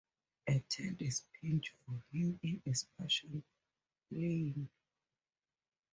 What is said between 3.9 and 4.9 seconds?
plain.